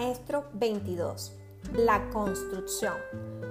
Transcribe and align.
maestro 0.00 0.46
22, 0.54 1.36
la 1.74 2.08
construcción. 2.08 2.94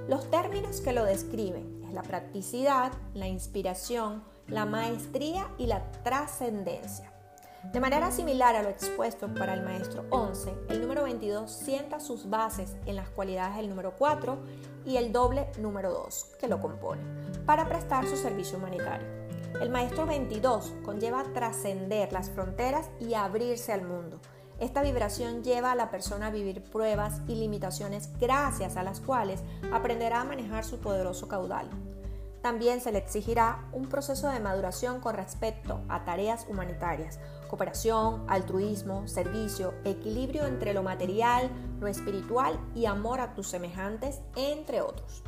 Los 0.08 0.32
términos 0.32 0.82
que 0.82 0.94
lo 0.94 1.06
describen 1.06 1.84
es 1.88 1.94
la 1.94 2.02
practicidad, 2.02 2.92
la 3.14 3.28
inspiración, 3.28 4.24
la 4.48 4.66
maestría 4.66 5.48
y 5.60 5.68
la 5.68 5.92
trascendencia. 6.04 7.14
De 7.72 7.80
manera 7.80 8.10
similar 8.10 8.56
a 8.56 8.64
lo 8.64 8.70
expuesto 8.70 9.32
para 9.32 9.54
el 9.54 9.62
maestro 9.62 10.06
11, 10.10 10.52
el 10.70 10.82
número 10.82 11.04
22 11.04 11.52
sienta 11.52 12.00
sus 12.00 12.32
bases 12.32 12.76
en 12.88 12.96
las 12.96 13.10
cualidades 13.10 13.58
del 13.58 13.70
número 13.70 13.94
4 13.96 14.40
y 14.88 14.98
el 14.98 15.12
doble 15.12 15.52
número 15.60 15.92
2 15.92 16.32
que 16.40 16.48
lo 16.48 16.60
compone 16.60 17.04
para 17.46 17.70
prestar 17.70 18.08
su 18.08 18.18
servicio 18.18 18.58
humanitario. 18.58 19.08
El 19.62 19.70
maestro 19.70 20.08
22 20.08 20.74
conlleva 20.84 21.24
trascender 21.32 22.12
las 22.12 22.32
fronteras 22.32 22.90
y 23.00 23.14
abrirse 23.14 23.72
al 23.72 23.84
mundo. 23.84 24.20
Esta 24.60 24.82
vibración 24.82 25.42
lleva 25.42 25.72
a 25.72 25.76
la 25.76 25.90
persona 25.90 26.28
a 26.28 26.32
vivir 26.32 26.62
pruebas 26.62 27.22
y 27.28 27.36
limitaciones 27.36 28.10
gracias 28.20 28.76
a 28.76 28.84
las 28.84 29.00
cuales 29.00 29.42
aprenderá 29.72 30.22
a 30.22 30.26
manejar 30.26 30.66
su 30.66 30.80
poderoso 30.80 31.30
caudal. 31.30 31.70
También 32.42 32.82
se 32.82 32.92
le 32.92 33.00
exigirá 33.00 33.68
un 33.74 33.88
proceso 33.88 34.30
de 34.30 34.40
maduración 34.40 35.00
con 35.02 35.16
respecto 35.16 35.82
a 35.88 36.04
tareas 36.06 36.46
humanitarias, 36.50 37.20
cooperación, 37.50 38.26
altruismo, 38.28 39.08
servicio, 39.08 39.74
equilibrio 39.84 40.46
entre 40.46 40.74
lo 40.74 40.84
material, 40.84 41.50
lo 41.80 41.88
espiritual 41.88 42.60
y 42.76 42.86
amor 42.86 43.22
a 43.22 43.34
tus 43.34 43.48
semejantes, 43.48 44.22
entre 44.36 44.82
otros. 44.82 45.24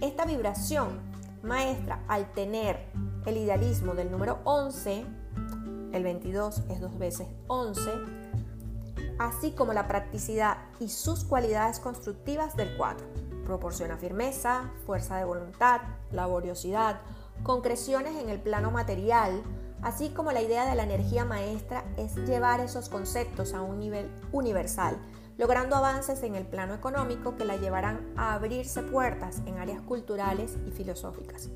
Esta 0.00 0.24
vibración 0.24 1.00
maestra, 1.42 2.04
al 2.08 2.32
tener 2.32 2.86
el 3.26 3.36
idealismo 3.36 3.94
del 3.94 4.10
número 4.10 4.38
11, 4.44 5.04
el 5.92 6.02
22 6.02 6.62
es 6.68 6.80
dos 6.80 6.98
veces 6.98 7.28
11, 7.48 7.90
así 9.20 9.50
como 9.50 9.74
la 9.74 9.86
practicidad 9.86 10.56
y 10.80 10.88
sus 10.88 11.24
cualidades 11.24 11.78
constructivas 11.78 12.56
del 12.56 12.74
4. 12.78 13.06
Proporciona 13.44 13.98
firmeza, 13.98 14.70
fuerza 14.86 15.18
de 15.18 15.26
voluntad, 15.26 15.82
laboriosidad, 16.10 17.02
concreciones 17.42 18.16
en 18.16 18.30
el 18.30 18.40
plano 18.40 18.70
material, 18.70 19.42
así 19.82 20.08
como 20.08 20.32
la 20.32 20.40
idea 20.40 20.64
de 20.66 20.74
la 20.74 20.84
energía 20.84 21.26
maestra 21.26 21.84
es 21.98 22.16
llevar 22.16 22.60
esos 22.60 22.88
conceptos 22.88 23.52
a 23.52 23.60
un 23.60 23.78
nivel 23.78 24.10
universal, 24.32 24.96
logrando 25.36 25.76
avances 25.76 26.22
en 26.22 26.34
el 26.34 26.46
plano 26.46 26.72
económico 26.72 27.36
que 27.36 27.44
la 27.44 27.56
llevarán 27.56 28.14
a 28.16 28.32
abrirse 28.32 28.82
puertas 28.82 29.42
en 29.44 29.58
áreas 29.58 29.82
culturales 29.82 30.56
y 30.66 30.70
filosóficas. 30.70 31.50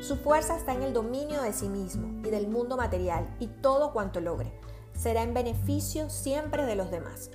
Su 0.00 0.16
fuerza 0.16 0.56
está 0.56 0.74
en 0.74 0.82
el 0.82 0.92
dominio 0.92 1.42
de 1.42 1.52
sí 1.52 1.68
mismo 1.68 2.26
y 2.26 2.30
del 2.30 2.48
mundo 2.48 2.76
material 2.76 3.36
y 3.38 3.46
todo 3.46 3.92
cuanto 3.92 4.20
logre. 4.20 4.52
Será 4.98 5.22
en 5.22 5.32
beneficio 5.32 6.10
siempre 6.10 6.66
de 6.66 6.74
los 6.74 6.90
demás. 6.90 7.30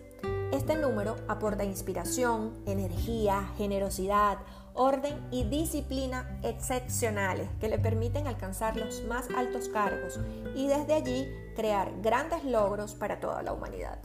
Este 0.52 0.76
número 0.76 1.16
aporta 1.30 1.64
inspiración, 1.64 2.54
energía, 2.66 3.54
generosidad, 3.58 4.40
orden 4.74 5.26
y 5.32 5.46
disciplina 5.46 6.40
excepcionales 6.44 7.48
que 7.62 7.70
le 7.70 7.80
permiten 7.80 8.28
alcanzar 8.28 8.76
los 8.76 9.06
más 9.06 9.30
altos 9.36 9.70
cargos 9.70 10.20
y 10.56 10.68
desde 10.68 10.94
allí 10.94 11.26
crear 11.56 11.94
grandes 12.02 12.44
logros 12.44 12.96
para 12.96 13.22
toda 13.22 13.42
la 13.44 13.54
humanidad. 13.54 14.00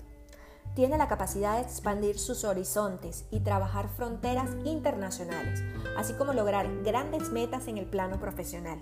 Tiene 0.77 0.97
la 0.97 1.09
capacidad 1.09 1.57
de 1.57 1.63
expandir 1.63 2.17
sus 2.17 2.45
horizontes 2.45 3.25
y 3.33 3.41
trabajar 3.41 3.89
fronteras 3.89 4.51
internacionales, 4.65 5.65
así 5.97 6.13
como 6.13 6.33
lograr 6.33 6.85
grandes 6.85 7.33
metas 7.33 7.67
en 7.67 7.79
el 7.79 7.87
plano 7.87 8.21
profesional. 8.21 8.79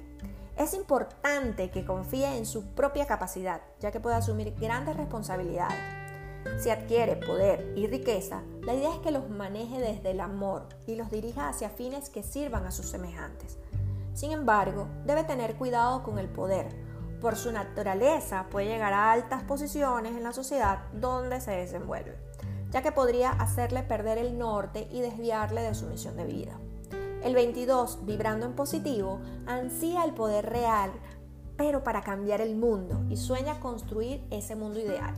Es 0.56 0.74
importante 0.74 1.70
que 1.70 1.84
confíe 1.84 2.36
en 2.36 2.46
su 2.46 2.66
propia 2.74 3.06
capacidad, 3.06 3.60
ya 3.80 3.92
que 3.92 4.00
puede 4.00 4.16
asumir 4.16 4.54
grandes 4.58 4.96
responsabilidades 4.96 5.76
si 6.58 6.70
adquiere 6.70 7.16
poder 7.16 7.75
y 7.76 7.86
riqueza, 7.86 8.42
la 8.62 8.72
idea 8.72 8.94
es 8.94 9.00
que 9.00 9.10
los 9.10 9.28
maneje 9.28 9.78
desde 9.78 10.12
el 10.12 10.20
amor 10.20 10.69
y 10.86 10.94
los 10.94 11.10
dirija 11.10 11.50
hacia 11.50 11.69
fines 11.69 12.08
que 12.08 12.22
sirvan 12.22 12.64
a 12.64 12.70
sus 12.70 12.88
semejantes. 12.88 13.58
Sin 14.14 14.32
embargo, 14.32 14.88
debe 15.04 15.25
tener 15.25 15.56
cuidado 15.56 16.03
con 16.03 16.19
el 16.19 16.28
poder. 16.28 16.69
Por 17.20 17.36
su 17.36 17.52
naturaleza 17.52 18.47
puede 18.50 18.69
llegar 18.69 18.94
a 18.94 19.12
altas 19.12 19.42
posiciones 19.42 20.16
en 20.16 20.22
la 20.22 20.32
sociedad 20.32 20.84
donde 20.94 21.42
se 21.42 21.50
desenvuelve, 21.50 22.16
ya 22.70 22.81
que 22.81 22.92
podría 22.92 23.32
hacerle 23.32 23.82
perder 23.82 24.16
el 24.16 24.38
norte 24.38 24.88
y 24.91 25.02
desviarle 25.02 25.60
de 25.60 25.75
su 25.75 25.86
misión 25.86 26.16
de 26.16 26.25
vida. 26.25 26.58
El 27.26 27.34
22, 27.34 28.06
vibrando 28.06 28.47
en 28.47 28.53
positivo, 28.53 29.19
ansía 29.48 30.04
el 30.04 30.14
poder 30.14 30.48
real, 30.48 30.92
pero 31.56 31.82
para 31.82 32.03
cambiar 32.03 32.41
el 32.41 32.54
mundo 32.54 33.03
y 33.10 33.16
sueña 33.16 33.59
construir 33.59 34.25
ese 34.31 34.54
mundo 34.54 34.78
ideal 34.78 35.12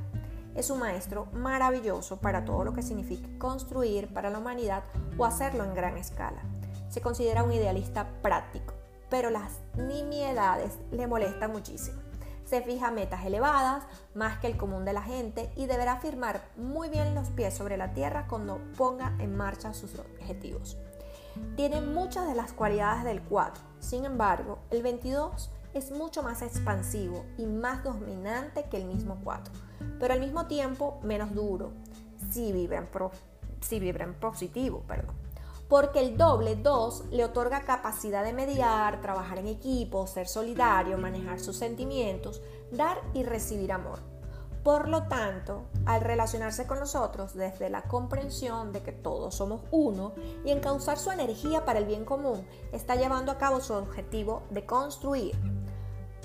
es 0.55 0.71
un 0.71 0.79
maestro 0.79 1.27
maravilloso 1.35 2.17
para 2.17 2.47
todo 2.47 2.65
lo 2.65 2.73
que 2.73 2.81
significa 2.81 3.29
construir 3.37 4.09
para 4.09 4.31
la 4.31 4.39
humanidad 4.39 4.85
o 5.19 5.27
hacerlo 5.27 5.65
en 5.65 5.75
gran 5.75 5.99
escala. 5.99 6.41
Se 6.89 7.03
considera 7.03 7.45
un 7.45 7.53
idealista 7.53 8.09
práctico, 8.23 8.73
pero 9.11 9.29
las 9.29 9.59
nimiedades 9.77 10.79
le 10.91 11.07
molestan 11.07 11.53
muchísimo. 11.53 12.01
Se 12.47 12.63
fija 12.63 12.91
metas 12.91 13.27
elevadas, 13.27 13.85
más 14.15 14.39
que 14.39 14.47
el 14.47 14.57
común 14.57 14.87
de 14.87 14.95
la 14.95 15.03
gente, 15.03 15.53
y 15.57 15.67
deberá 15.67 16.01
firmar 16.01 16.41
muy 16.57 16.89
bien 16.89 17.15
los 17.15 17.29
pies 17.29 17.53
sobre 17.53 17.77
la 17.77 17.93
tierra 17.93 18.27
cuando 18.31 18.63
ponga 18.79 19.15
en 19.19 19.37
marcha 19.37 19.75
sus 19.75 19.99
objetivos. 19.99 20.79
Tiene 21.57 21.81
muchas 21.81 22.27
de 22.27 22.35
las 22.35 22.53
cualidades 22.53 23.05
del 23.05 23.23
4, 23.23 23.63
sin 23.81 24.05
embargo, 24.05 24.59
el 24.71 24.83
22 24.83 25.51
es 25.75 25.91
mucho 25.91 26.23
más 26.23 26.43
expansivo 26.43 27.25
y 27.37 27.47
más 27.47 27.85
dominante 27.85 28.65
que 28.71 28.79
el 28.79 28.87
mismo 28.87 29.21
4 29.23 29.53
pero 29.99 30.15
al 30.15 30.21
mismo 30.21 30.47
tiempo 30.47 30.99
menos 31.03 31.35
duro, 31.35 31.73
si 32.31 32.53
vibra 32.53 32.79
en, 32.79 34.15
positivo, 34.15 34.83
perdón. 34.87 35.15
Porque 35.69 36.01
el 36.01 36.17
doble 36.17 36.57
2 36.57 37.07
le 37.11 37.25
otorga 37.25 37.63
capacidad 37.63 38.25
de 38.25 38.33
mediar, 38.33 39.03
trabajar 39.03 39.39
en 39.39 39.49
equipo, 39.49 40.07
ser 40.07 40.27
solidario, 40.27 40.97
manejar 40.97 41.41
sus 41.41 41.57
sentimientos, 41.57 42.41
dar 42.73 42.99
y 43.13 43.23
recibir 43.23 43.73
amor. 43.73 43.99
Por 44.63 44.89
lo 44.89 45.05
tanto, 45.05 45.65
al 45.87 46.01
relacionarse 46.01 46.67
con 46.67 46.81
nosotros 46.81 47.35
desde 47.35 47.71
la 47.71 47.83
comprensión 47.83 48.73
de 48.73 48.83
que 48.83 48.93
todos 48.93 49.37
somos 49.37 49.63
uno 49.71 50.13
y 50.45 50.51
encauzar 50.51 50.99
su 50.99 51.11
energía 51.11 51.65
para 51.65 51.79
el 51.79 51.87
bien 51.87 52.05
común, 52.05 52.47
está 52.73 52.97
llevando 52.97 53.33
a 53.33 53.39
cabo 53.39 53.61
su 53.61 53.73
objetivo 53.73 54.43
de 54.51 54.67
construir, 54.67 55.37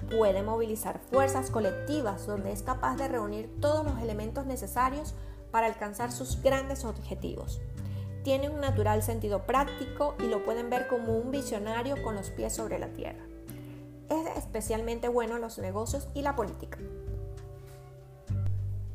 puede 0.10 0.44
movilizar 0.44 1.00
fuerzas 1.00 1.50
colectivas 1.50 2.26
donde 2.28 2.52
es 2.52 2.64
capaz 2.64 2.98
de 2.98 3.08
reunir 3.08 3.50
todos 3.62 3.86
los 3.86 4.02
elementos 4.02 4.46
necesarios 4.46 5.14
para 5.52 5.68
alcanzar 5.68 6.12
sus 6.12 6.42
grandes 6.42 6.84
objetivos. 6.86 7.62
Tiene 8.24 8.50
un 8.50 8.62
natural 8.62 9.04
sentido 9.04 9.46
práctico 9.46 10.16
y 10.20 10.24
lo 10.24 10.44
pueden 10.44 10.70
ver 10.70 10.88
como 10.88 11.18
un 11.18 11.32
visionario 11.32 12.02
con 12.04 12.16
los 12.16 12.30
pies 12.30 12.56
sobre 12.56 12.80
la 12.80 12.88
tierra. 12.88 13.26
Es 14.10 14.38
especialmente 14.38 15.10
bueno 15.10 15.36
en 15.36 15.42
los 15.42 15.58
negocios 15.58 16.08
y 16.14 16.22
la 16.22 16.36
política. 16.36 16.78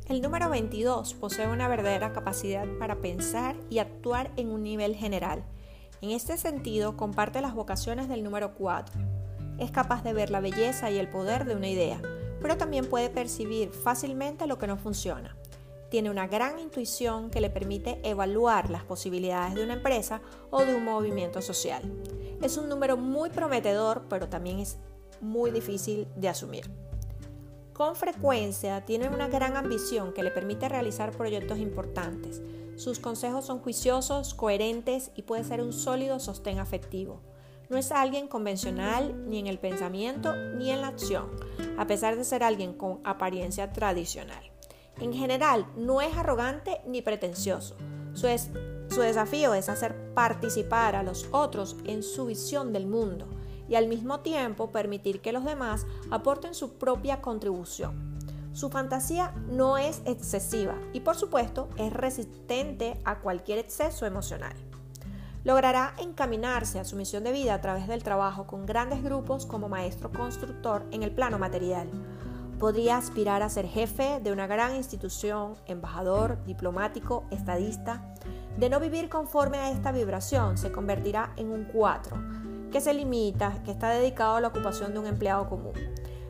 El 0.08 0.22
número 0.22 0.48
22 0.48 1.14
posee 1.14 1.46
una 1.48 1.68
verdadera 1.68 2.14
capacidad 2.14 2.66
para 2.78 2.96
pensar 2.96 3.56
y 3.68 3.78
actuar 3.78 4.30
en 4.36 4.50
un 4.50 4.62
nivel 4.62 4.96
general. 4.96 5.44
En 6.00 6.12
este 6.12 6.38
sentido, 6.38 6.96
comparte 6.96 7.42
las 7.42 7.54
vocaciones 7.54 8.08
del 8.08 8.24
número 8.24 8.54
4 8.54 9.18
es 9.58 9.70
capaz 9.70 10.02
de 10.04 10.12
ver 10.12 10.30
la 10.30 10.40
belleza 10.40 10.90
y 10.90 10.98
el 10.98 11.08
poder 11.08 11.44
de 11.44 11.56
una 11.56 11.68
idea, 11.68 12.00
pero 12.40 12.56
también 12.56 12.86
puede 12.86 13.10
percibir 13.10 13.70
fácilmente 13.70 14.46
lo 14.46 14.56
que 14.56 14.66
no 14.66 14.78
funciona. 14.78 15.36
Tiene 15.90 16.10
una 16.10 16.26
gran 16.26 16.58
intuición 16.58 17.28
que 17.30 17.40
le 17.40 17.50
permite 17.50 17.98
evaluar 18.02 18.70
las 18.70 18.84
posibilidades 18.84 19.54
de 19.54 19.64
una 19.64 19.74
empresa 19.74 20.20
o 20.50 20.64
de 20.64 20.74
un 20.74 20.84
movimiento 20.84 21.42
social. 21.42 21.82
Es 22.40 22.56
un 22.56 22.68
número 22.68 22.96
muy 22.96 23.30
prometedor, 23.30 24.04
pero 24.08 24.28
también 24.28 24.60
es 24.60 24.78
muy 25.20 25.50
difícil 25.50 26.06
de 26.14 26.28
asumir. 26.28 26.87
Con 27.78 27.94
frecuencia 27.94 28.84
tiene 28.84 29.08
una 29.08 29.28
gran 29.28 29.56
ambición 29.56 30.12
que 30.12 30.24
le 30.24 30.32
permite 30.32 30.68
realizar 30.68 31.12
proyectos 31.12 31.58
importantes. 31.58 32.42
Sus 32.74 32.98
consejos 32.98 33.46
son 33.46 33.60
juiciosos, 33.60 34.34
coherentes 34.34 35.12
y 35.14 35.22
puede 35.22 35.44
ser 35.44 35.62
un 35.62 35.72
sólido 35.72 36.18
sostén 36.18 36.58
afectivo. 36.58 37.20
No 37.68 37.76
es 37.76 37.92
alguien 37.92 38.26
convencional 38.26 39.30
ni 39.30 39.38
en 39.38 39.46
el 39.46 39.60
pensamiento 39.60 40.34
ni 40.34 40.72
en 40.72 40.80
la 40.80 40.88
acción, 40.88 41.30
a 41.78 41.86
pesar 41.86 42.16
de 42.16 42.24
ser 42.24 42.42
alguien 42.42 42.72
con 42.72 42.98
apariencia 43.04 43.72
tradicional. 43.72 44.50
En 45.00 45.12
general, 45.12 45.64
no 45.76 46.00
es 46.00 46.16
arrogante 46.16 46.80
ni 46.84 47.00
pretencioso. 47.00 47.76
Su, 48.12 48.26
su 48.88 49.00
desafío 49.02 49.54
es 49.54 49.68
hacer 49.68 50.14
participar 50.14 50.96
a 50.96 51.04
los 51.04 51.28
otros 51.30 51.76
en 51.84 52.02
su 52.02 52.26
visión 52.26 52.72
del 52.72 52.88
mundo 52.88 53.37
y 53.68 53.74
al 53.74 53.88
mismo 53.88 54.20
tiempo 54.20 54.70
permitir 54.70 55.20
que 55.20 55.32
los 55.32 55.44
demás 55.44 55.86
aporten 56.10 56.54
su 56.54 56.74
propia 56.74 57.20
contribución. 57.20 58.18
Su 58.52 58.70
fantasía 58.70 59.34
no 59.50 59.78
es 59.78 60.02
excesiva 60.04 60.74
y 60.92 61.00
por 61.00 61.16
supuesto 61.16 61.68
es 61.76 61.92
resistente 61.92 63.00
a 63.04 63.20
cualquier 63.20 63.58
exceso 63.58 64.06
emocional 64.06 64.56
logrará 65.48 65.94
encaminarse 65.98 66.78
a 66.78 66.84
su 66.84 66.94
misión 66.94 67.24
de 67.24 67.32
vida 67.32 67.54
a 67.54 67.60
través 67.62 67.88
del 67.88 68.02
trabajo 68.02 68.46
con 68.46 68.66
grandes 68.66 69.02
grupos 69.02 69.46
como 69.46 69.68
maestro 69.68 70.12
constructor 70.12 70.84
en 70.90 71.02
el 71.02 71.10
plano 71.10 71.38
material. 71.38 71.88
podría 72.58 72.96
aspirar 72.96 73.40
a 73.44 73.48
ser 73.48 73.68
jefe 73.68 74.18
de 74.20 74.32
una 74.32 74.48
gran 74.48 74.74
institución, 74.74 75.54
embajador, 75.66 76.44
diplomático, 76.44 77.24
estadista. 77.30 78.02
De 78.56 78.68
no 78.68 78.80
vivir 78.80 79.08
conforme 79.08 79.58
a 79.58 79.70
esta 79.70 79.92
vibración, 79.92 80.58
se 80.58 80.72
convertirá 80.72 81.32
en 81.36 81.52
un 81.52 81.66
4, 81.66 82.16
que 82.70 82.80
se 82.80 82.94
limita, 82.94 83.62
que 83.64 83.70
está 83.70 83.90
dedicado 83.90 84.36
a 84.36 84.40
la 84.40 84.48
ocupación 84.48 84.92
de 84.92 84.98
un 84.98 85.06
empleado 85.06 85.48
común. 85.48 85.72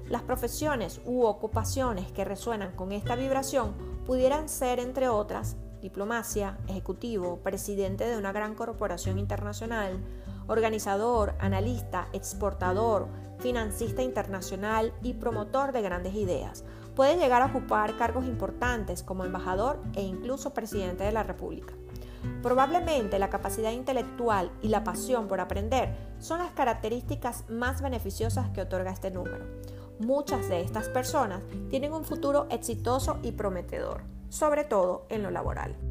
Las 0.08 0.22
profesiones 0.22 1.00
u 1.04 1.24
ocupaciones 1.24 2.10
que 2.12 2.24
resuenan 2.24 2.72
con 2.72 2.92
esta 2.92 3.14
vibración 3.14 3.74
pudieran 4.06 4.48
ser, 4.48 4.78
entre 4.78 5.08
otras, 5.08 5.56
diplomacia, 5.82 6.58
ejecutivo, 6.66 7.40
presidente 7.42 8.06
de 8.06 8.16
una 8.16 8.32
gran 8.32 8.54
corporación 8.54 9.18
internacional, 9.18 9.98
organizador, 10.46 11.34
analista, 11.38 12.08
exportador, 12.12 13.08
financista 13.38 14.02
internacional 14.02 14.92
y 15.02 15.14
promotor 15.14 15.72
de 15.72 15.82
grandes 15.82 16.14
ideas. 16.14 16.64
Puede 16.96 17.16
llegar 17.16 17.42
a 17.42 17.46
ocupar 17.46 17.96
cargos 17.96 18.26
importantes 18.26 19.02
como 19.02 19.24
embajador 19.24 19.78
e 19.94 20.02
incluso 20.02 20.54
presidente 20.54 21.04
de 21.04 21.12
la 21.12 21.22
República. 21.22 21.74
Probablemente 22.42 23.18
la 23.18 23.30
capacidad 23.30 23.72
intelectual 23.72 24.50
y 24.62 24.68
la 24.68 24.84
pasión 24.84 25.28
por 25.28 25.40
aprender 25.40 25.94
son 26.18 26.38
las 26.38 26.52
características 26.52 27.48
más 27.48 27.82
beneficiosas 27.82 28.50
que 28.50 28.62
otorga 28.62 28.90
este 28.90 29.10
número. 29.10 29.44
Muchas 29.98 30.48
de 30.48 30.60
estas 30.60 30.88
personas 30.88 31.42
tienen 31.70 31.92
un 31.92 32.04
futuro 32.04 32.46
exitoso 32.50 33.18
y 33.22 33.32
prometedor, 33.32 34.02
sobre 34.28 34.64
todo 34.64 35.06
en 35.08 35.22
lo 35.22 35.30
laboral. 35.30 35.87